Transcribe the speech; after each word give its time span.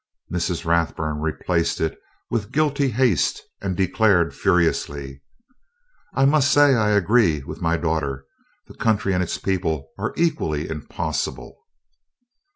Mrs. 0.33 0.65
Rathburn 0.65 1.19
replaced 1.19 1.79
it 1.79 1.95
with 2.31 2.51
guilty 2.51 2.89
haste, 2.89 3.43
and 3.61 3.77
declared 3.77 4.33
furiously: 4.33 5.21
"I 6.15 6.25
must 6.25 6.51
say 6.51 6.73
I 6.73 6.89
agree 6.89 7.43
with 7.43 7.61
my 7.61 7.77
daughter 7.77 8.25
the 8.65 8.73
country 8.73 9.13
and 9.13 9.21
its 9.21 9.37
people 9.37 9.89
are 9.99 10.15
equally 10.17 10.67
impossible." 10.67 11.55